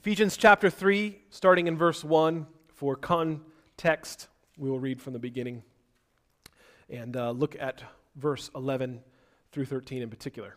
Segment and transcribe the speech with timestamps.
[0.00, 5.64] Ephesians chapter 3, starting in verse 1, for context, we will read from the beginning
[6.88, 7.82] and uh, look at
[8.14, 9.00] verse 11
[9.50, 10.54] through 13 in particular.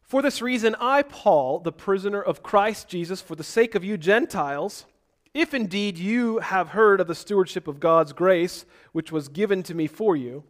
[0.00, 3.96] For this reason, I, Paul, the prisoner of Christ Jesus, for the sake of you
[3.96, 4.84] Gentiles,
[5.32, 9.76] if indeed you have heard of the stewardship of God's grace, which was given to
[9.76, 10.42] me for you,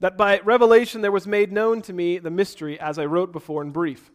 [0.00, 3.62] that by revelation there was made known to me the mystery, as I wrote before
[3.62, 4.10] in brief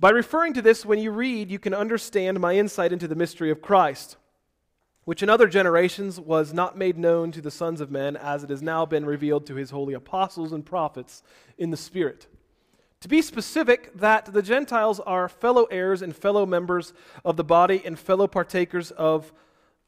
[0.00, 3.50] by referring to this, when you read, you can understand my insight into the mystery
[3.50, 4.16] of Christ,
[5.04, 8.48] which in other generations was not made known to the sons of men, as it
[8.48, 11.22] has now been revealed to his holy apostles and prophets
[11.58, 12.28] in the Spirit.
[13.00, 17.82] To be specific, that the Gentiles are fellow heirs and fellow members of the body
[17.84, 19.34] and fellow partakers of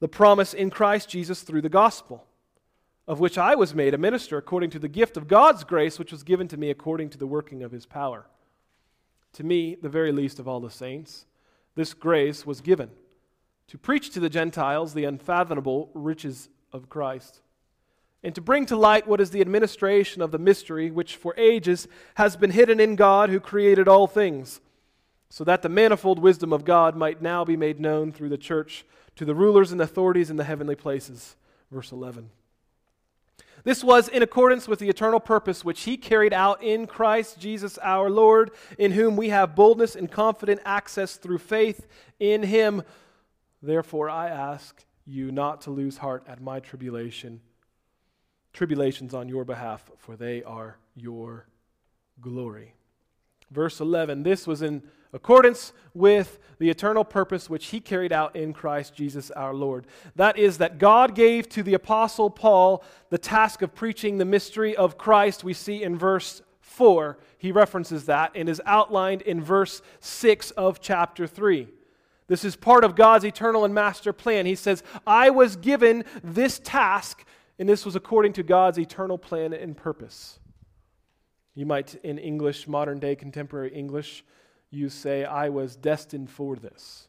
[0.00, 2.26] the promise in Christ Jesus through the gospel,
[3.08, 6.12] of which I was made a minister according to the gift of God's grace, which
[6.12, 8.26] was given to me according to the working of his power
[9.34, 11.26] to me, the very least of all the saints,
[11.74, 12.90] this grace was given
[13.68, 17.40] to preach to the Gentiles the unfathomable riches of Christ,
[18.22, 21.88] and to bring to light what is the administration of the mystery which for ages
[22.16, 24.60] has been hidden in God who created all things,
[25.30, 28.84] so that the manifold wisdom of God might now be made known through the church
[29.16, 31.36] to the rulers and authorities in the heavenly places.
[31.70, 32.28] Verse 11.
[33.64, 37.78] This was in accordance with the eternal purpose which he carried out in Christ Jesus
[37.78, 41.86] our Lord, in whom we have boldness and confident access through faith
[42.18, 42.82] in him.
[43.62, 47.40] Therefore, I ask you not to lose heart at my tribulation,
[48.52, 51.46] tribulations on your behalf, for they are your
[52.20, 52.74] glory.
[53.50, 54.82] Verse 11 This was in
[55.12, 59.86] accordance with the eternal purpose which he carried out in Christ Jesus our Lord.
[60.16, 64.76] That is, that God gave to the Apostle Paul the task of preaching the mystery
[64.76, 65.44] of Christ.
[65.44, 70.80] We see in verse 4, he references that and is outlined in verse 6 of
[70.80, 71.68] chapter 3.
[72.28, 74.46] This is part of God's eternal and master plan.
[74.46, 77.24] He says, I was given this task,
[77.58, 80.38] and this was according to God's eternal plan and purpose.
[81.54, 84.24] You might, in English, modern day contemporary English,
[84.72, 87.06] you say, I was destined for this.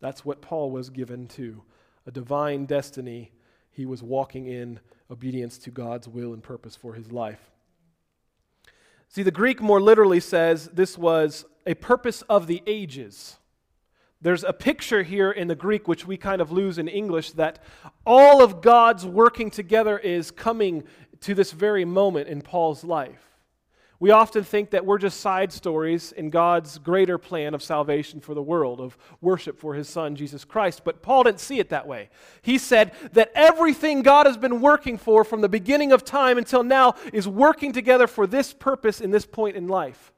[0.00, 1.62] That's what Paul was given to
[2.04, 3.32] a divine destiny.
[3.70, 4.80] He was walking in
[5.10, 7.50] obedience to God's will and purpose for his life.
[9.08, 13.36] See, the Greek more literally says this was a purpose of the ages.
[14.20, 17.62] There's a picture here in the Greek, which we kind of lose in English, that
[18.04, 20.84] all of God's working together is coming
[21.20, 23.35] to this very moment in Paul's life.
[23.98, 28.34] We often think that we're just side stories in God's greater plan of salvation for
[28.34, 30.82] the world, of worship for his son, Jesus Christ.
[30.84, 32.10] But Paul didn't see it that way.
[32.42, 36.62] He said that everything God has been working for from the beginning of time until
[36.62, 40.12] now is working together for this purpose in this point in life.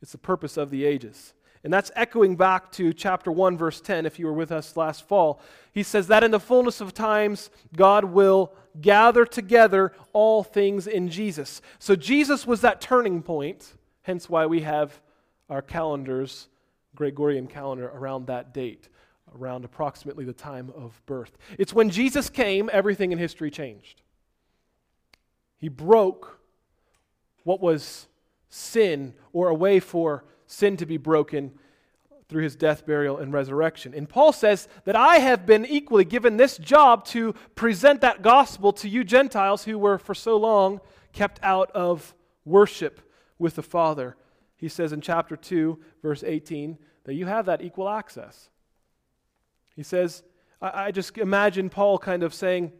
[0.00, 1.34] It's the purpose of the ages.
[1.64, 5.08] And that's echoing back to chapter 1, verse 10, if you were with us last
[5.08, 5.40] fall.
[5.72, 11.08] He says that in the fullness of times, God will gather together all things in
[11.08, 11.60] Jesus.
[11.78, 15.00] So Jesus was that turning point, hence why we have
[15.48, 16.48] our calendars,
[16.94, 18.88] Gregorian calendar, around that date,
[19.38, 21.36] around approximately the time of birth.
[21.58, 24.02] It's when Jesus came, everything in history changed.
[25.58, 26.40] He broke
[27.44, 28.08] what was
[28.48, 31.52] sin or a way for sin to be broken
[32.34, 33.94] through his death, burial, and resurrection.
[33.94, 38.72] And Paul says that I have been equally given this job to present that gospel
[38.72, 40.80] to you Gentiles who were for so long
[41.12, 42.12] kept out of
[42.44, 43.00] worship
[43.38, 44.16] with the Father.
[44.56, 48.50] He says in chapter 2, verse 18, that you have that equal access.
[49.76, 50.24] He says,
[50.60, 52.72] I, I just imagine Paul kind of saying,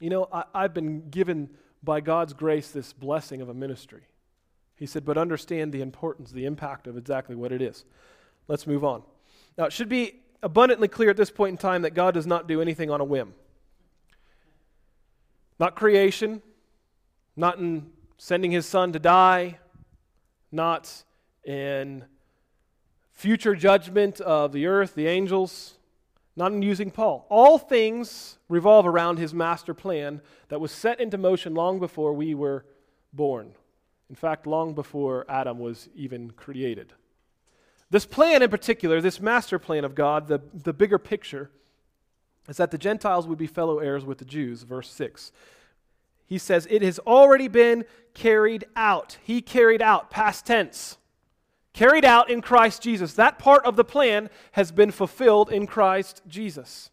[0.00, 1.50] You know, I, I've been given
[1.84, 4.08] by God's grace this blessing of a ministry.
[4.74, 7.84] He said, but understand the importance, the impact of exactly what it is.
[8.50, 9.04] Let's move on.
[9.56, 12.48] Now, it should be abundantly clear at this point in time that God does not
[12.48, 13.32] do anything on a whim.
[15.60, 16.42] Not creation,
[17.36, 19.60] not in sending his son to die,
[20.50, 21.04] not
[21.44, 22.04] in
[23.12, 25.78] future judgment of the earth, the angels,
[26.34, 27.26] not in using Paul.
[27.30, 32.34] All things revolve around his master plan that was set into motion long before we
[32.34, 32.64] were
[33.12, 33.54] born.
[34.08, 36.94] In fact, long before Adam was even created.
[37.90, 41.50] This plan in particular, this master plan of God, the, the bigger picture,
[42.48, 45.32] is that the Gentiles would be fellow heirs with the Jews, verse 6.
[46.26, 47.84] He says, It has already been
[48.14, 49.18] carried out.
[49.22, 50.98] He carried out, past tense.
[51.72, 53.14] Carried out in Christ Jesus.
[53.14, 56.90] That part of the plan has been fulfilled in Christ Jesus.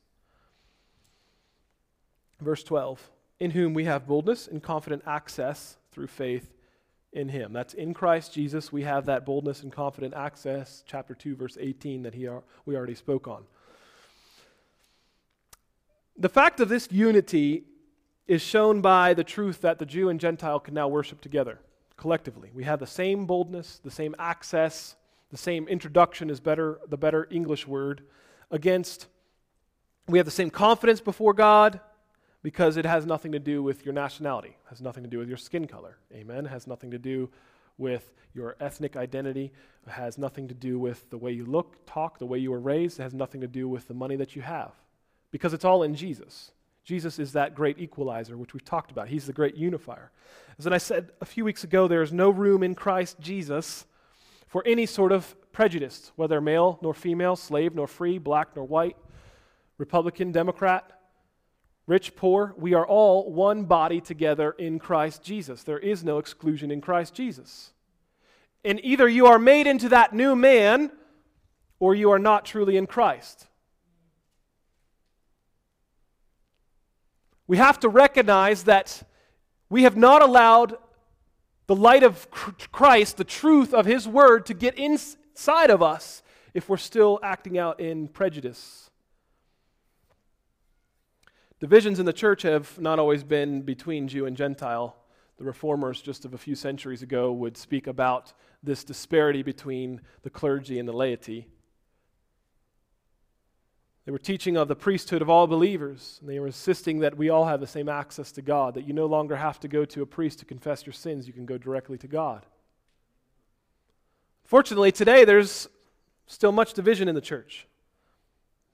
[2.40, 3.10] Verse 12
[3.40, 6.52] In whom we have boldness and confident access through faith
[7.18, 7.52] in him.
[7.52, 8.72] That's in Christ Jesus.
[8.72, 12.30] We have that boldness and confident access, chapter 2, verse 18, that he,
[12.66, 13.44] we already spoke on.
[16.16, 17.64] The fact of this unity
[18.28, 21.60] is shown by the truth that the Jew and Gentile can now worship together
[21.96, 22.52] collectively.
[22.54, 24.96] We have the same boldness, the same access,
[25.32, 28.04] the same introduction is better the better English word
[28.52, 29.08] against
[30.08, 31.82] we have the same confidence before God
[32.48, 35.36] because it has nothing to do with your nationality, has nothing to do with your
[35.36, 35.98] skin color.
[36.14, 36.46] Amen.
[36.46, 37.30] Has nothing to do
[37.78, 39.52] with your ethnic identity.
[39.86, 42.60] It has nothing to do with the way you look, talk, the way you were
[42.62, 43.02] raised.
[43.02, 44.72] It has nothing to do with the money that you have
[45.30, 46.52] because it's all in Jesus.
[46.86, 49.10] Jesus is that great equalizer, which we've talked about.
[49.10, 50.10] He's the great unifier.
[50.58, 53.86] As I said a few weeks ago, there is no room in Christ Jesus
[54.48, 58.96] for any sort of prejudice, whether male nor female, slave nor free, black nor white,
[59.78, 60.97] Republican, Democrat,
[61.88, 62.54] rich, poor.
[62.58, 65.64] We are all one body together in Christ Jesus.
[65.64, 67.72] There is no exclusion in Christ Jesus.
[68.64, 70.92] And either you are made into that new man
[71.80, 73.48] or you are not truly in Christ.
[77.48, 79.04] We have to recognize that
[79.70, 80.76] we have not allowed
[81.68, 82.30] the light of
[82.72, 86.24] Christ, the truth of His Word, to get inside of us
[86.54, 88.90] if we're still acting out in prejudice.
[91.60, 94.96] Divisions in the church have not always been between Jew and Gentile.
[95.38, 100.30] The reformers just of a few centuries ago would speak about this disparity between the
[100.30, 101.48] clergy and the laity.
[104.06, 107.30] They were teaching of the priesthood of all believers, and they were insisting that we
[107.30, 110.02] all have the same access to God, that you no longer have to go to
[110.02, 112.46] a priest to confess your sins, you can go directly to God.
[114.46, 115.68] Fortunately, today there's
[116.26, 117.68] still much division in the church.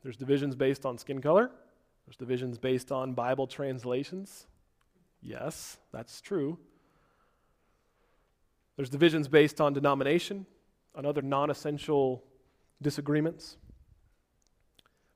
[0.04, 1.50] There's divisions based on skin color,
[2.06, 4.48] there's divisions based on Bible translations.
[5.22, 6.58] Yes, that's true.
[8.76, 10.46] There's divisions based on denomination,
[10.96, 12.24] on other non essential
[12.82, 13.58] disagreements.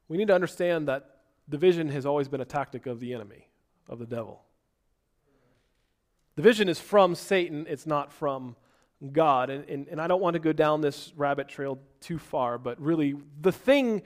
[0.07, 1.17] We need to understand that
[1.49, 3.49] division has always been a tactic of the enemy,
[3.89, 4.43] of the devil.
[6.35, 8.55] Division is from Satan, it's not from
[9.11, 9.49] God.
[9.49, 12.79] And, and, and I don't want to go down this rabbit trail too far, but
[12.79, 14.03] really, the thing,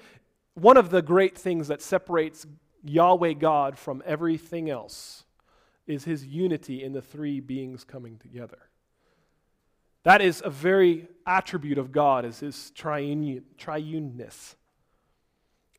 [0.53, 2.47] one of the great things that separates
[2.83, 5.23] Yahweh God from everything else
[5.87, 8.69] is his unity in the three beings coming together.
[10.03, 14.55] That is a very attribute of God, is his triune, triuneness.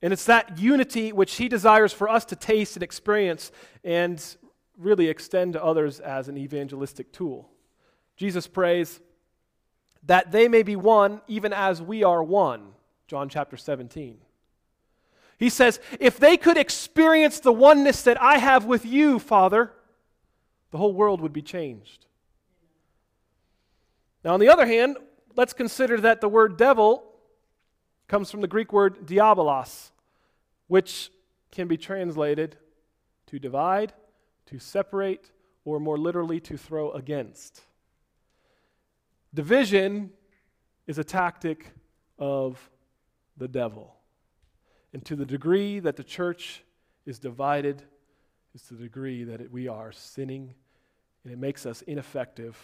[0.00, 3.52] And it's that unity which he desires for us to taste and experience
[3.84, 4.24] and
[4.76, 7.50] really extend to others as an evangelistic tool.
[8.16, 9.00] Jesus prays
[10.04, 12.72] that they may be one even as we are one.
[13.06, 14.18] John chapter 17.
[15.42, 19.72] He says, If they could experience the oneness that I have with you, Father,
[20.70, 22.06] the whole world would be changed.
[24.22, 24.98] Now, on the other hand,
[25.34, 27.02] let's consider that the word devil
[28.06, 29.90] comes from the Greek word diabolos,
[30.68, 31.10] which
[31.50, 32.56] can be translated
[33.26, 33.92] to divide,
[34.46, 35.32] to separate,
[35.64, 37.62] or more literally, to throw against.
[39.34, 40.10] Division
[40.86, 41.72] is a tactic
[42.16, 42.70] of
[43.36, 43.96] the devil.
[44.92, 46.64] And to the degree that the church
[47.06, 47.82] is divided,
[48.54, 50.54] is to the degree that it, we are sinning,
[51.24, 52.56] and it makes us ineffective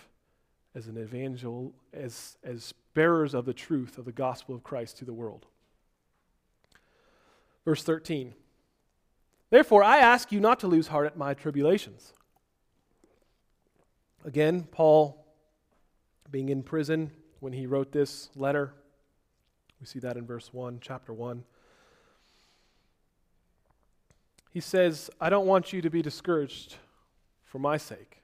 [0.75, 5.05] as an evangel, as, as bearers of the truth of the gospel of Christ to
[5.05, 5.47] the world.
[7.65, 8.35] Verse 13
[9.51, 12.13] Therefore, I ask you not to lose heart at my tribulations.
[14.25, 15.25] Again, Paul
[16.31, 17.11] being in prison
[17.41, 18.75] when he wrote this letter.
[19.81, 21.45] We see that in verse 1, chapter 1.
[24.51, 26.77] He says, I don't want you to be discouraged
[27.45, 28.23] for my sake.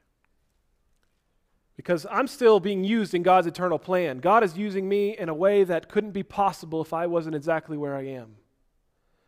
[1.76, 4.18] Because I'm still being used in God's eternal plan.
[4.18, 7.76] God is using me in a way that couldn't be possible if I wasn't exactly
[7.76, 8.36] where I am.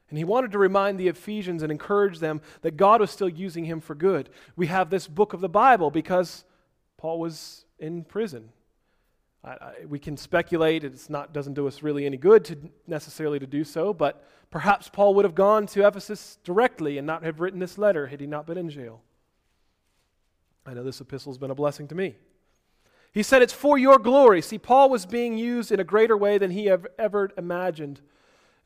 [0.08, 3.64] And he wanted to remind the Ephesians and encourage them that God was still using
[3.64, 4.30] him for good.
[4.54, 6.44] We have this book of the Bible because
[6.96, 8.50] Paul was in prison.
[9.42, 13.40] I, I, we can speculate; it's not doesn't do us really any good to necessarily
[13.40, 13.92] to do so.
[13.92, 18.06] But perhaps Paul would have gone to Ephesus directly and not have written this letter
[18.06, 19.02] had he not been in jail.
[20.64, 22.16] I know this epistle has been a blessing to me.
[23.12, 24.42] He said it's for your glory.
[24.42, 28.00] See, Paul was being used in a greater way than he ever imagined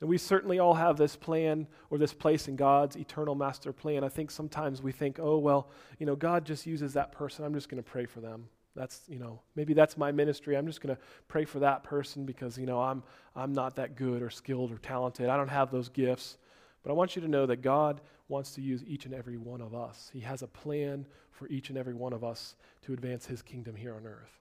[0.00, 4.02] and we certainly all have this plan or this place in God's eternal master plan.
[4.02, 5.68] I think sometimes we think, oh, well,
[5.98, 7.44] you know, God just uses that person.
[7.44, 8.48] I'm just going to pray for them.
[8.76, 10.56] That's, you know, maybe that's my ministry.
[10.56, 13.02] I'm just going to pray for that person because, you know, I'm,
[13.34, 15.28] I'm not that good or skilled or talented.
[15.28, 16.38] I don't have those gifts.
[16.82, 19.60] But I want you to know that God wants to use each and every one
[19.60, 20.10] of us.
[20.12, 23.74] He has a plan for each and every one of us to advance His kingdom
[23.74, 24.38] here on earth.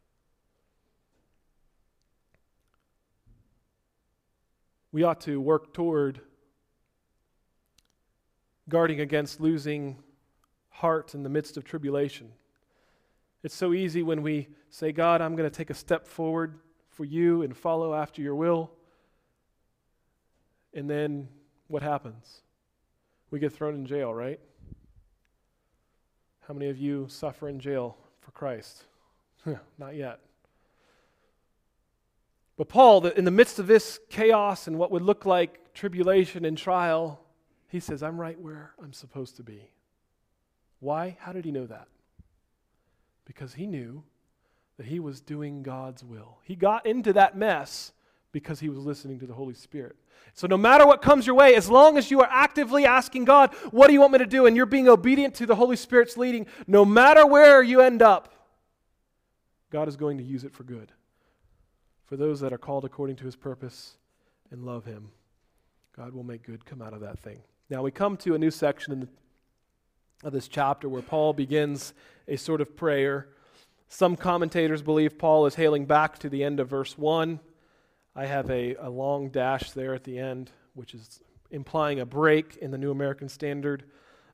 [4.91, 6.21] We ought to work toward
[8.69, 9.97] guarding against losing
[10.69, 12.31] heart in the midst of tribulation.
[13.43, 17.05] It's so easy when we say, God, I'm going to take a step forward for
[17.05, 18.71] you and follow after your will.
[20.73, 21.29] And then
[21.67, 22.41] what happens?
[23.31, 24.39] We get thrown in jail, right?
[26.47, 28.83] How many of you suffer in jail for Christ?
[29.77, 30.19] Not yet.
[32.57, 36.57] But Paul, in the midst of this chaos and what would look like tribulation and
[36.57, 37.21] trial,
[37.69, 39.69] he says, I'm right where I'm supposed to be.
[40.81, 41.15] Why?
[41.21, 41.87] How did he know that?
[43.29, 44.01] Because he knew
[44.77, 46.39] that he was doing God's will.
[46.43, 47.91] He got into that mess
[48.31, 49.95] because he was listening to the Holy Spirit.
[50.33, 53.53] So, no matter what comes your way, as long as you are actively asking God,
[53.69, 54.47] What do you want me to do?
[54.47, 58.33] and you're being obedient to the Holy Spirit's leading, no matter where you end up,
[59.69, 60.91] God is going to use it for good.
[62.05, 63.97] For those that are called according to his purpose
[64.49, 65.11] and love him,
[65.95, 67.43] God will make good come out of that thing.
[67.69, 69.07] Now, we come to a new section in the,
[70.23, 71.93] of this chapter where Paul begins
[72.27, 73.29] a sort of prayer.
[73.87, 77.39] Some commentators believe Paul is hailing back to the end of verse 1
[78.19, 81.21] I have a, a long dash there at the end, which is
[81.51, 83.85] implying a break in the New American Standard.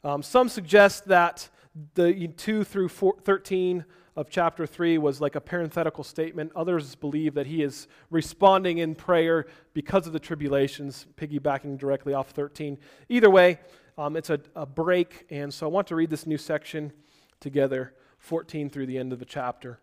[0.03, 1.49] Um, some suggest that
[1.93, 3.85] the 2 through 4, 13
[4.15, 6.51] of chapter 3 was like a parenthetical statement.
[6.55, 12.29] Others believe that he is responding in prayer because of the tribulations, piggybacking directly off
[12.29, 12.77] 13.
[13.10, 13.60] Either way,
[13.98, 16.93] um, it's a, a break, and so I want to read this new section
[17.39, 19.79] together, 14 through the end of the chapter.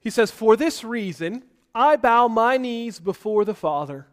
[0.00, 4.06] He says, For this reason, I bow my knees before the Father,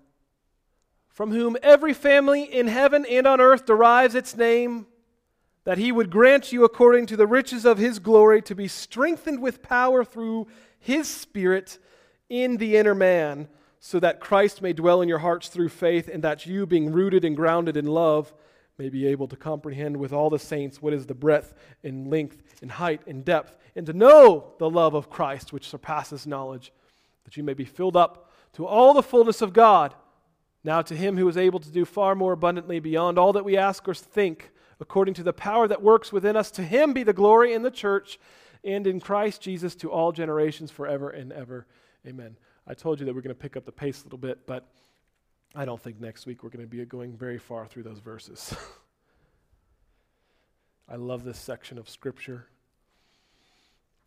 [1.07, 4.87] from whom every family in heaven and on earth derives its name,
[5.65, 9.41] that he would grant you, according to the riches of his glory, to be strengthened
[9.41, 10.47] with power through
[10.79, 11.79] his Spirit
[12.29, 13.47] in the inner man,
[13.79, 17.25] so that Christ may dwell in your hearts through faith, and that you, being rooted
[17.25, 18.33] and grounded in love,
[18.77, 21.53] may be able to comprehend with all the saints what is the breadth
[21.83, 26.27] and length and height and depth, and to know the love of Christ, which surpasses
[26.27, 26.71] knowledge
[27.23, 29.95] that you may be filled up to all the fullness of God.
[30.63, 33.57] Now, to him who is able to do far more abundantly beyond all that we
[33.57, 37.13] ask or think, according to the power that works within us, to him be the
[37.13, 38.19] glory in the church
[38.63, 41.67] and in Christ Jesus to all generations forever and ever.
[42.05, 42.37] Amen.
[42.67, 44.67] I told you that we're going to pick up the pace a little bit, but
[45.53, 48.55] I don't think next week we're going to be going very far through those verses.
[50.89, 52.47] I love this section of Scripture.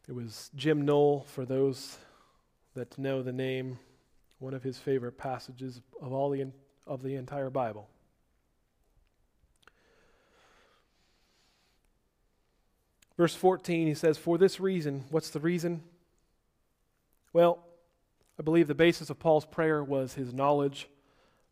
[0.08, 1.98] It was Jim Knoll, for those
[2.74, 3.78] that know the name,
[4.38, 6.46] one of his favorite passages of all the,
[6.86, 7.88] of the entire Bible.
[13.18, 15.82] Verse 14, he says, For this reason, what's the reason?
[17.32, 17.58] Well,
[18.38, 20.88] I believe the basis of Paul's prayer was his knowledge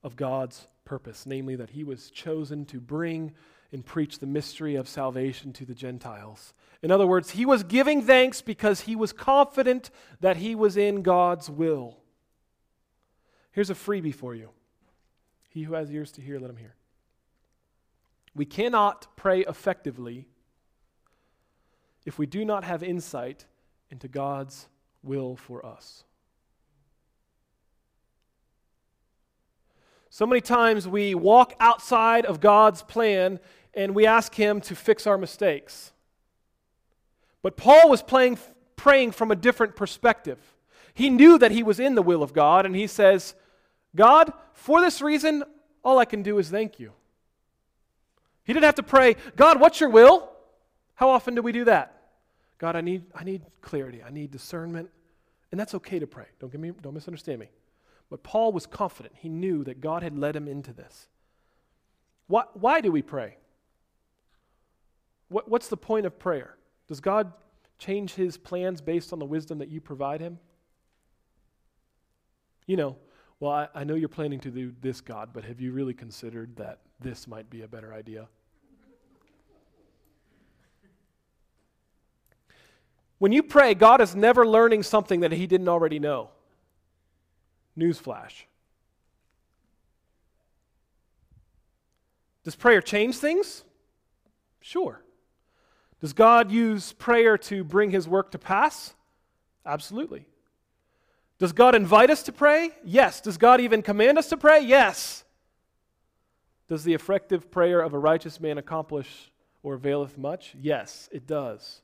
[0.05, 3.33] of God's purpose, namely that he was chosen to bring
[3.73, 6.55] and preach the mystery of salvation to the Gentiles.
[6.83, 11.03] In other words, he was giving thanks because he was confident that he was in
[11.03, 11.99] God's will.
[13.51, 14.51] Here's a freebie for you.
[15.51, 16.77] He who has ears to hear, let him hear.
[18.37, 20.29] We cannot pray effectively
[22.07, 23.45] if we do not have insight
[23.91, 24.69] into God's
[25.03, 26.05] will for us.
[30.09, 33.39] So many times we walk outside of God's plan
[33.75, 35.93] and we ask Him to fix our mistakes.
[37.43, 38.39] But Paul was playing,
[38.77, 40.39] praying from a different perspective.
[40.95, 43.35] He knew that he was in the will of God, and he says,
[43.95, 45.45] God, for this reason,
[45.85, 46.93] all I can do is thank you.
[48.45, 50.31] He didn't have to pray, God, what's your will?
[50.95, 51.96] How often do we do that?
[52.59, 54.03] God, I need, I need clarity.
[54.03, 54.91] I need discernment.
[55.51, 56.27] And that's okay to pray.
[56.41, 57.49] Don't, get me, don't misunderstand me.
[58.11, 59.15] But Paul was confident.
[59.19, 61.09] He knew that God had led him into this.
[62.29, 63.37] Why, why do we pray?
[65.29, 66.57] What, what's the point of prayer?
[66.89, 67.33] Does God
[67.79, 70.39] change his plans based on the wisdom that you provide him?
[72.67, 72.97] You know,
[73.39, 76.57] well, I, I know you're planning to do this, God, but have you really considered
[76.57, 78.29] that this might be a better idea?
[83.19, 86.31] When you pray, God is never learning something that he didn't already know.
[87.79, 88.45] Newsflash.
[92.45, 93.65] Does prayer change things?
[94.61, 95.03] Sure.
[96.01, 98.95] Does God use prayer to bring his work to pass?
[99.65, 100.27] Absolutely.
[101.39, 102.71] Does God invite us to pray?
[102.85, 103.21] Yes.
[103.21, 104.61] Does God even command us to pray?
[104.61, 105.25] Yes.
[106.69, 109.31] Does the effective prayer of a righteous man accomplish
[109.63, 110.55] or availeth much?
[110.61, 111.81] Yes, it does.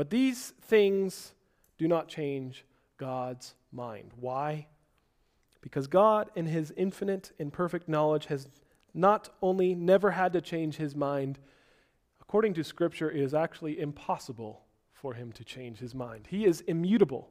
[0.00, 1.34] But these things
[1.76, 2.64] do not change
[2.96, 4.12] God's mind.
[4.18, 4.66] Why?
[5.60, 8.48] Because God, in his infinite and perfect knowledge, has
[8.94, 11.38] not only never had to change his mind,
[12.18, 14.62] according to Scripture, it is actually impossible
[14.94, 16.28] for him to change his mind.
[16.30, 17.28] He is immutable,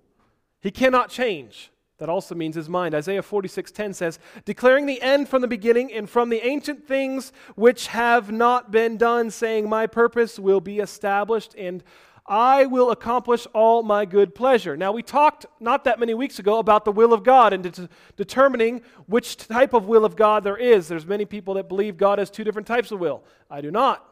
[0.61, 1.71] he cannot change.
[1.97, 2.95] That also means his mind.
[2.95, 7.87] Isaiah 46:10 says, "Declaring the end from the beginning and from the ancient things which
[7.87, 11.83] have not been done, saying, My purpose will be established and
[12.29, 14.77] I will accomplish all my good pleasure.
[14.77, 17.89] Now, we talked not that many weeks ago about the will of God and de-
[18.15, 20.87] determining which type of will of God there is.
[20.87, 23.23] There's many people that believe God has two different types of will.
[23.49, 24.05] I do not.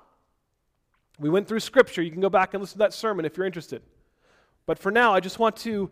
[1.19, 2.01] We went through Scripture.
[2.01, 3.83] You can go back and listen to that sermon if you're interested.
[4.65, 5.91] But for now, I just want to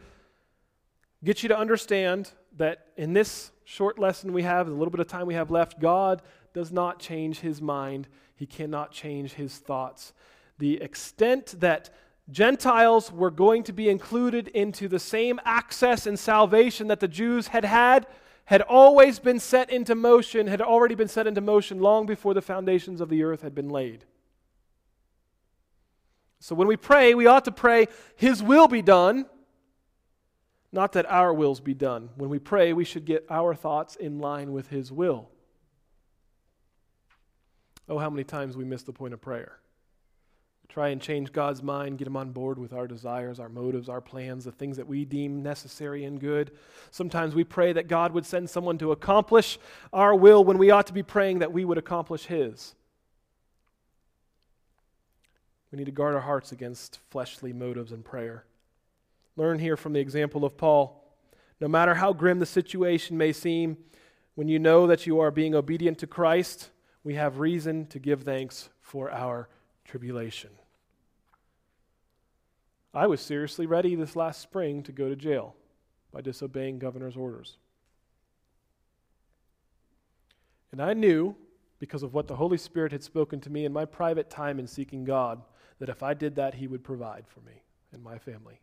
[1.23, 5.07] get you to understand that in this short lesson we have, the little bit of
[5.07, 10.13] time we have left, God does not change his mind, he cannot change his thoughts.
[10.57, 11.89] The extent that
[12.29, 17.47] Gentiles were going to be included into the same access and salvation that the Jews
[17.47, 18.07] had had
[18.45, 22.41] had always been set into motion, had already been set into motion long before the
[22.41, 24.05] foundations of the earth had been laid.
[26.39, 29.25] So when we pray, we ought to pray, His will be done,
[30.71, 32.09] not that our wills be done.
[32.17, 35.29] When we pray, we should get our thoughts in line with His will.
[37.89, 39.59] Oh, how many times we miss the point of prayer
[40.67, 44.01] try and change God's mind, get him on board with our desires, our motives, our
[44.01, 46.51] plans, the things that we deem necessary and good.
[46.91, 49.57] Sometimes we pray that God would send someone to accomplish
[49.93, 52.75] our will when we ought to be praying that we would accomplish his.
[55.71, 58.45] We need to guard our hearts against fleshly motives in prayer.
[59.35, 61.03] Learn here from the example of Paul.
[61.59, 63.77] No matter how grim the situation may seem,
[64.35, 66.69] when you know that you are being obedient to Christ,
[67.03, 69.49] we have reason to give thanks for our
[69.85, 70.49] tribulation.
[72.93, 75.55] I was seriously ready this last spring to go to jail
[76.11, 77.57] by disobeying governor's orders.
[80.71, 81.35] And I knew,
[81.79, 84.67] because of what the Holy Spirit had spoken to me in my private time in
[84.67, 85.41] seeking God,
[85.79, 88.59] that if I did that, He would provide for me and my family.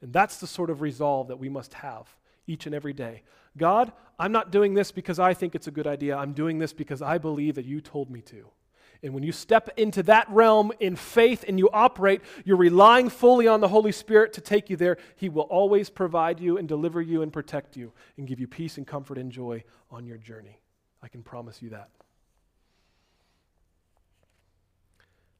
[0.00, 2.08] And that's the sort of resolve that we must have
[2.46, 3.22] each and every day.
[3.56, 6.16] God, I'm not doing this because I think it's a good idea.
[6.16, 8.48] I'm doing this because I believe that you told me to.
[9.02, 13.46] And when you step into that realm in faith and you operate, you're relying fully
[13.46, 14.96] on the Holy Spirit to take you there.
[15.16, 18.76] He will always provide you and deliver you and protect you and give you peace
[18.76, 20.60] and comfort and joy on your journey.
[21.00, 21.90] I can promise you that.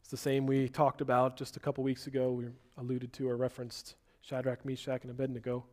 [0.02, 2.32] It's the same we talked about just a couple weeks ago.
[2.32, 2.46] We
[2.78, 5.66] alluded to or referenced Shadrach, Meshach, and Abednego.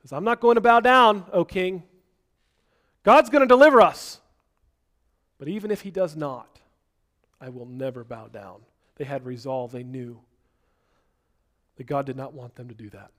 [0.00, 1.82] Says, I'm not going to bow down, O king.
[3.02, 4.21] God's going to deliver us.
[5.42, 6.60] But even if he does not,
[7.40, 8.60] I will never bow down.
[8.94, 10.20] They had resolve, they knew
[11.74, 13.10] that God did not want them to do that.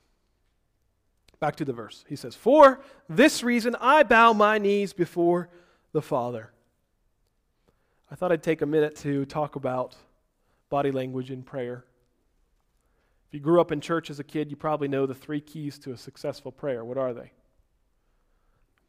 [1.42, 2.06] Back to the verse.
[2.08, 5.50] He says, For this reason I bow my knees before
[5.92, 6.54] the Father.
[8.10, 9.98] I thought I'd take a minute to talk about
[10.70, 11.84] body language in prayer.
[13.28, 15.78] If you grew up in church as a kid, you probably know the three keys
[15.80, 16.86] to a successful prayer.
[16.86, 17.34] What are they?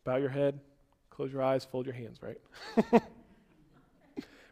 [0.04, 0.60] Bow your head,
[1.10, 3.02] close your eyes, fold your hands, right?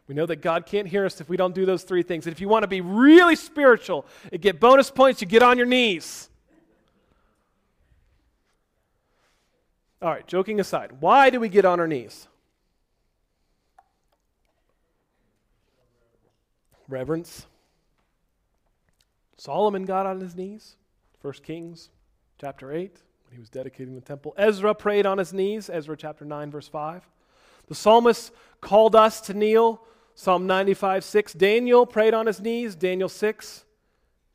[0.07, 2.25] We know that God can't hear us if we don't do those three things.
[2.27, 5.57] And if you want to be really spiritual and get bonus points, you get on
[5.57, 6.29] your knees.
[10.01, 12.27] All right, joking aside, why do we get on our knees?
[16.89, 17.45] Reverence.
[19.37, 20.75] Solomon got on his knees.
[21.21, 21.89] 1 Kings
[22.37, 24.33] chapter 8, when he was dedicating the temple.
[24.37, 25.69] Ezra prayed on his knees.
[25.69, 27.07] Ezra chapter 9, verse 5.
[27.67, 29.81] The psalmist called us to kneel
[30.15, 31.33] Psalm 95, 6.
[31.33, 33.65] Daniel prayed on his knees, Daniel 6.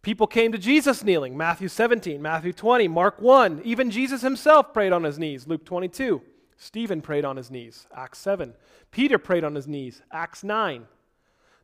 [0.03, 3.63] People came to Jesus kneeling, Matthew 17, Matthew 20, Mark 1.
[3.65, 6.23] Even Jesus himself prayed on his knees, Luke 22.
[6.57, 8.55] Stephen prayed on his knees, Acts 7.
[8.91, 10.87] Peter prayed on his knees, Acts 9.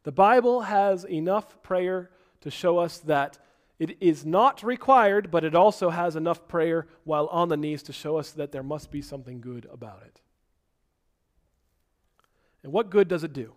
[0.04, 2.10] The Bible has enough prayer
[2.42, 3.38] to show us that
[3.78, 7.92] it is not required, but it also has enough prayer while on the knees to
[7.92, 10.20] show us that there must be something good about it.
[12.62, 13.52] And what good does it do?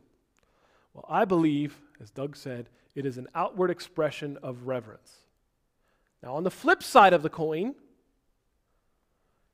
[0.97, 5.17] Well, I believe, as Doug said, it is an outward expression of reverence.
[6.23, 7.75] Now, on the flip side of the coin,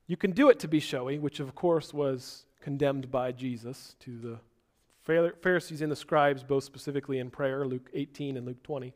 [0.06, 4.18] you can do it to be showy, which of course was condemned by Jesus to
[4.18, 4.38] the
[5.42, 8.94] Pharisees and the scribes, both specifically in prayer, Luke 18 and Luke 20,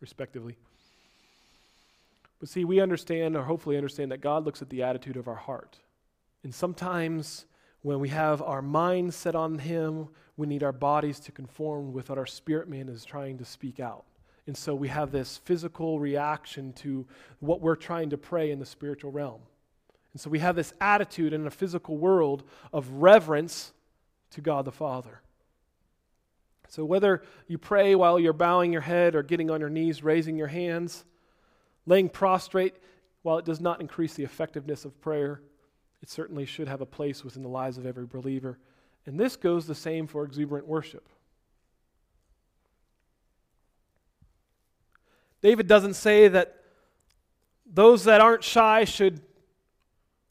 [0.00, 0.56] respectively.
[2.40, 5.36] But see, we understand, or hopefully understand, that God looks at the attitude of our
[5.36, 5.78] heart.
[6.42, 7.46] And sometimes
[7.84, 12.08] when we have our mind set on Him, we need our bodies to conform with
[12.08, 14.06] what our spirit man is trying to speak out.
[14.46, 17.06] And so we have this physical reaction to
[17.40, 19.42] what we're trying to pray in the spiritual realm.
[20.14, 22.42] And so we have this attitude in a physical world
[22.72, 23.74] of reverence
[24.30, 25.20] to God the Father.
[26.68, 30.38] So whether you pray while you're bowing your head or getting on your knees, raising
[30.38, 31.04] your hands,
[31.84, 32.76] laying prostrate,
[33.20, 35.42] while it does not increase the effectiveness of prayer,
[36.04, 38.58] it certainly should have a place within the lives of every believer.
[39.06, 41.08] And this goes the same for exuberant worship.
[45.40, 46.56] David doesn't say that
[47.64, 49.22] those that aren't shy should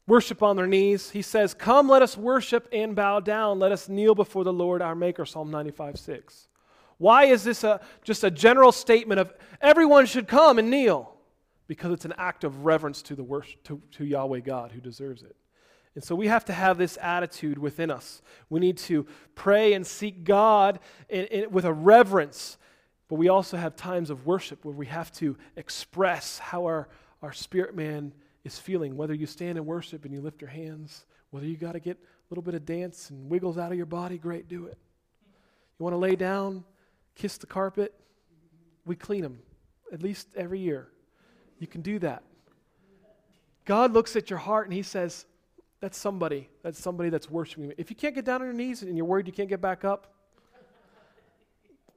[0.06, 1.10] worship on their knees.
[1.10, 3.58] He says, Come, let us worship and bow down.
[3.58, 5.26] Let us kneel before the Lord our Maker.
[5.26, 6.46] Psalm 95 6.
[6.98, 11.16] Why is this a, just a general statement of everyone should come and kneel?
[11.66, 15.24] Because it's an act of reverence to, the worship, to, to Yahweh God who deserves
[15.24, 15.34] it.
[15.94, 18.20] And so we have to have this attitude within us.
[18.50, 22.58] We need to pray and seek God in, in, with a reverence,
[23.08, 26.88] but we also have times of worship where we have to express how our,
[27.22, 28.96] our spirit man is feeling.
[28.96, 31.96] Whether you stand and worship and you lift your hands, whether you got to get
[31.96, 34.78] a little bit of dance and wiggles out of your body, great, do it.
[35.78, 36.64] You want to lay down,
[37.14, 37.94] kiss the carpet,
[38.84, 39.38] we clean them
[39.92, 40.88] at least every year.
[41.58, 42.22] You can do that.
[43.64, 45.24] God looks at your heart and He says,
[45.84, 46.48] that's somebody.
[46.62, 47.74] That's somebody that's worshiping me.
[47.76, 49.84] If you can't get down on your knees and you're worried you can't get back
[49.84, 50.14] up,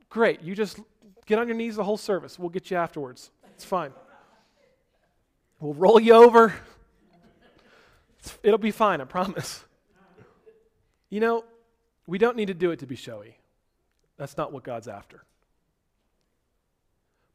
[0.10, 0.41] great.
[0.41, 0.82] You just
[1.26, 2.38] get on your knees the whole service.
[2.38, 3.32] We'll get you afterwards.
[3.56, 3.93] It's fine.
[5.62, 6.54] We'll roll you over.
[8.43, 9.63] It'll be fine, I promise.
[11.10, 11.45] You know,
[12.08, 13.38] we don't need to do it to be showy.
[14.17, 15.23] That's not what God's after.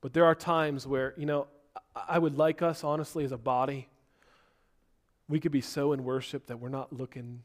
[0.03, 1.47] But there are times where, you know,
[1.97, 3.89] I would like us, honestly, as a body,
[5.29, 7.43] we could be so in worship that we're not looking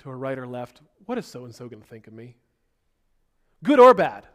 [0.00, 0.80] to our right or left.
[1.06, 2.36] What is so and so going to think of me?
[3.62, 4.26] Good or bad.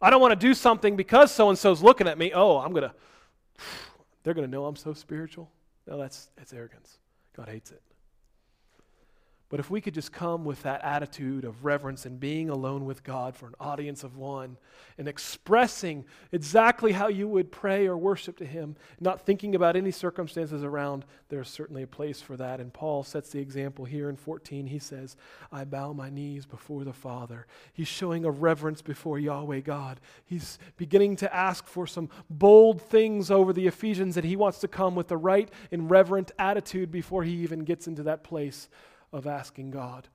[0.00, 2.32] I don't want to do something because so and so's looking at me.
[2.34, 2.94] Oh, I'm going to,
[4.22, 5.50] they're going to know I'm so spiritual.
[5.86, 6.98] No, that's, that's arrogance.
[7.36, 7.82] God hates it.
[9.50, 13.02] But if we could just come with that attitude of reverence and being alone with
[13.02, 14.56] God for an audience of one
[14.96, 19.90] and expressing exactly how you would pray or worship to Him, not thinking about any
[19.90, 22.60] circumstances around, there's certainly a place for that.
[22.60, 24.68] And Paul sets the example here in 14.
[24.68, 25.16] He says,
[25.50, 27.48] I bow my knees before the Father.
[27.72, 30.00] He's showing a reverence before Yahweh God.
[30.24, 34.68] He's beginning to ask for some bold things over the Ephesians, and he wants to
[34.68, 38.68] come with the right and reverent attitude before he even gets into that place
[39.12, 40.08] of asking God.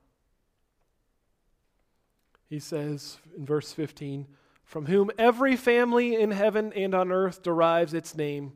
[2.48, 4.26] He says in verse 15,
[4.64, 8.52] from whom every family in heaven and on earth derives its name.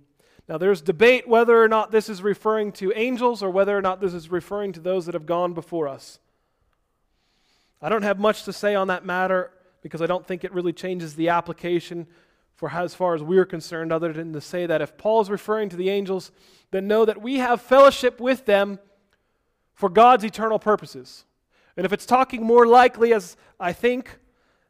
[0.49, 4.01] Now, there's debate whether or not this is referring to angels or whether or not
[4.01, 6.19] this is referring to those that have gone before us.
[7.81, 10.73] I don't have much to say on that matter because I don't think it really
[10.73, 12.07] changes the application
[12.57, 15.71] for as far as we're concerned, other than to say that if Paul is referring
[15.71, 16.31] to the angels,
[16.73, 18.79] then know that we have fellowship with them
[19.81, 21.25] for God's eternal purposes.
[21.75, 24.19] And if it's talking more likely, as I think,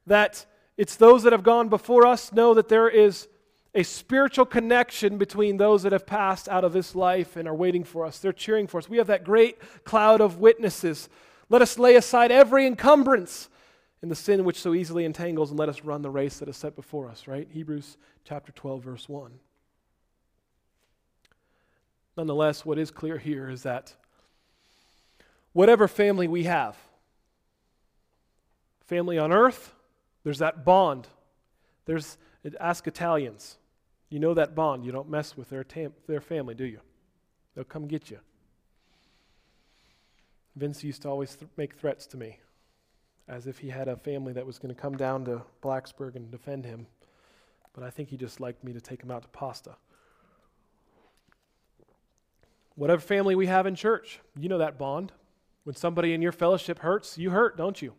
[0.06, 0.46] that
[0.76, 3.26] it's those that have gone before us, know that there is
[3.74, 7.82] a spiritual connection between those that have passed out of this life and are waiting
[7.82, 8.20] for us.
[8.20, 8.88] They're cheering for us.
[8.88, 11.08] We have that great cloud of witnesses.
[11.48, 13.48] Let us lay aside every encumbrance
[14.02, 16.56] and the sin which so easily entangles, and let us run the race that is
[16.56, 17.48] set before us, right?
[17.50, 19.32] Hebrews chapter 12, verse 1.
[22.16, 23.96] Nonetheless, what is clear here is that
[25.52, 26.76] whatever family we have.
[28.86, 29.72] Family on earth,
[30.24, 31.06] there's that bond.
[31.86, 32.18] There's,
[32.58, 33.56] ask Italians.
[34.08, 34.84] You know that bond.
[34.84, 36.80] You don't mess with their, tam- their family, do you?
[37.54, 38.18] They'll come get you.
[40.56, 42.38] Vince used to always th- make threats to me
[43.28, 46.30] as if he had a family that was going to come down to Blacksburg and
[46.30, 46.86] defend him.
[47.72, 49.76] But I think he just liked me to take him out to pasta.
[52.74, 55.12] Whatever family we have in church, you know that bond.
[55.64, 57.94] When somebody in your fellowship hurts, you hurt, don't you?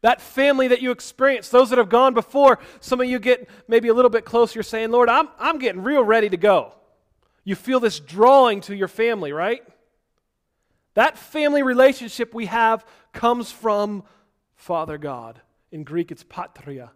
[0.00, 3.88] That family that you experience, those that have gone before, some of you get maybe
[3.88, 4.58] a little bit closer.
[4.58, 6.74] You're saying, Lord, I'm, I'm getting real ready to go.
[7.44, 9.62] You feel this drawing to your family, right?
[10.94, 14.02] That family relationship we have comes from
[14.56, 15.40] Father God.
[15.70, 16.90] In Greek, it's patria.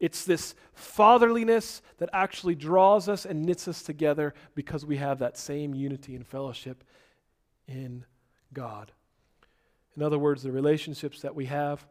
[0.00, 5.36] It's this fatherliness that actually draws us and knits us together because we have that
[5.36, 6.82] same unity and fellowship
[7.66, 8.04] in
[8.52, 8.92] God.
[9.96, 11.86] In other words, the relationships that we have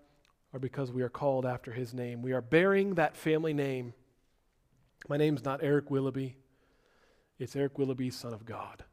[0.53, 2.21] are because we are called after His name.
[2.21, 3.93] We are bearing that family name.
[5.07, 6.35] My name's not Eric Willoughby,
[7.37, 8.83] it's Eric Willoughby, Son of God.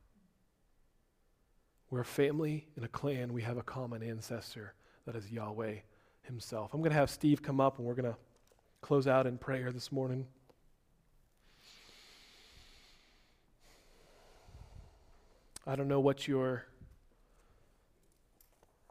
[1.90, 3.32] We're a family and a clan.
[3.32, 5.76] We have a common ancestor that is Yahweh
[6.22, 6.74] Himself.
[6.74, 8.18] I'm going to have Steve come up and we're going to
[8.80, 10.26] close out in prayer this morning.
[15.66, 16.64] I don't know what your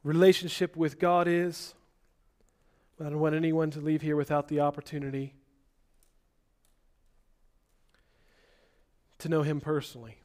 [0.03, 1.73] relationship with God is.
[2.99, 5.33] I don't want anyone to leave here without the opportunity
[9.19, 10.17] to know Him personally.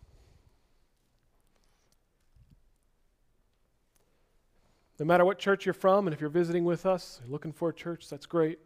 [4.98, 7.72] No matter what church you're from, and if you're visiting with us, looking for a
[7.72, 8.58] church, that's great.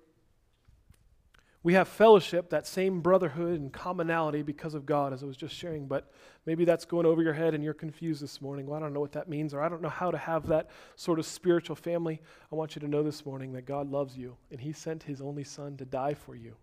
[1.64, 5.54] We have fellowship, that same brotherhood and commonality because of God, as I was just
[5.56, 5.86] sharing.
[5.86, 6.12] But
[6.44, 8.66] maybe that's going over your head and you're confused this morning.
[8.66, 10.68] Well, I don't know what that means, or I don't know how to have that
[10.94, 12.20] sort of spiritual family.
[12.52, 15.22] I want you to know this morning that God loves you, and He sent His
[15.22, 16.54] only Son to die for you.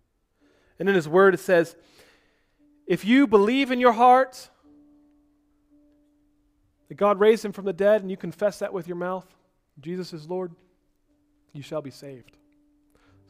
[0.78, 1.74] And in His Word, it says,
[2.86, 4.50] if you believe in your heart
[6.88, 9.26] that God raised Him from the dead, and you confess that with your mouth,
[9.80, 10.52] Jesus is Lord,
[11.52, 12.38] you shall be saved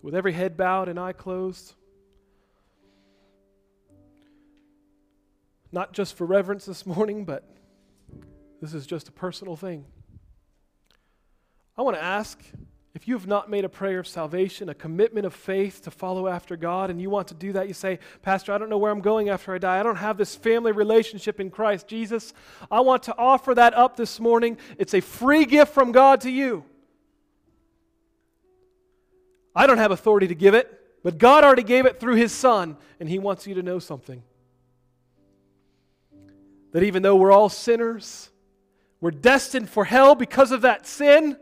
[0.02, 1.74] with every head bowed and eye closed.
[5.70, 7.48] Not just for reverence this morning, but
[8.60, 9.86] this is just a personal thing.
[11.76, 12.38] I want to ask
[12.94, 16.28] if you have not made a prayer of salvation, a commitment of faith to follow
[16.28, 18.92] after God, and you want to do that, you say, Pastor, I don't know where
[18.92, 19.80] I'm going after I die.
[19.80, 22.34] I don't have this family relationship in Christ Jesus.
[22.70, 24.58] I want to offer that up this morning.
[24.76, 26.64] It's a free gift from God to you.
[29.54, 32.76] I don't have authority to give it, but God already gave it through His Son,
[33.00, 34.22] and He wants you to know something.
[36.72, 38.30] That even though we're all sinners,
[39.00, 41.36] we're destined for hell because of that sin,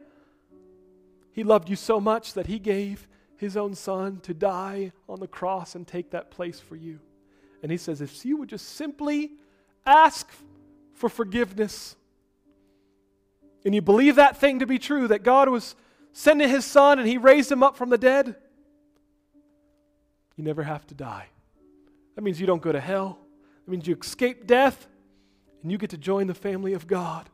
[1.32, 5.28] He loved you so much that He gave His own Son to die on the
[5.28, 6.98] cross and take that place for you.
[7.62, 9.32] And He says, if you would just simply
[9.86, 10.28] ask
[10.94, 11.96] for forgiveness,
[13.64, 15.76] and you believe that thing to be true, that God was
[16.12, 18.36] sending his son and he raised him up from the dead,
[20.36, 21.26] you never have to die.
[22.16, 23.18] That means you don't go to hell.
[23.64, 24.88] That means you escape death
[25.62, 27.28] and you get to join the family of God.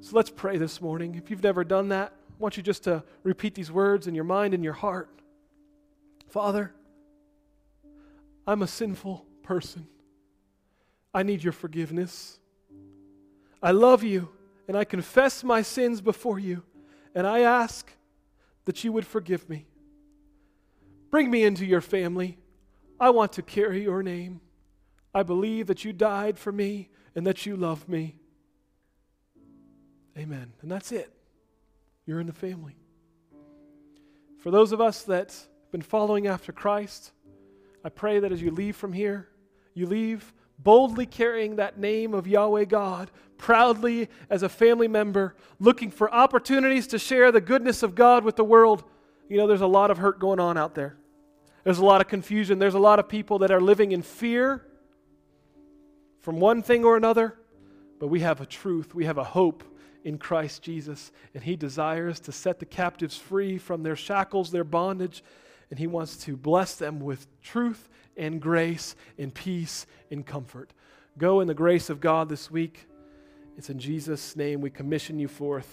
[0.00, 1.14] So let's pray this morning.
[1.14, 4.24] If you've never done that, I want you just to repeat these words in your
[4.24, 5.10] mind and your heart.
[6.28, 6.72] Father,
[8.46, 9.86] I'm a sinful person.
[11.12, 12.38] I need your forgiveness.
[13.62, 14.30] I love you
[14.70, 16.62] and I confess my sins before you,
[17.12, 17.90] and I ask
[18.66, 19.66] that you would forgive me.
[21.10, 22.38] Bring me into your family.
[23.00, 24.40] I want to carry your name.
[25.12, 28.20] I believe that you died for me and that you love me.
[30.16, 30.52] Amen.
[30.62, 31.12] And that's it.
[32.06, 32.76] You're in the family.
[34.38, 37.10] For those of us that have been following after Christ,
[37.84, 39.30] I pray that as you leave from here,
[39.74, 45.90] you leave boldly carrying that name of Yahweh God, proudly as a family member, looking
[45.90, 48.84] for opportunities to share the goodness of God with the world.
[49.28, 50.96] You know, there's a lot of hurt going on out there.
[51.64, 52.58] There's a lot of confusion.
[52.58, 54.66] There's a lot of people that are living in fear
[56.20, 57.36] from one thing or another.
[57.98, 59.62] But we have a truth, we have a hope
[60.04, 64.64] in Christ Jesus, and He desires to set the captives free from their shackles, their
[64.64, 65.22] bondage,
[65.70, 70.72] and He wants to bless them with truth and grace and peace and comfort.
[71.18, 72.86] Go in the grace of God this week.
[73.56, 75.68] It's in Jesus' name we commission you forth.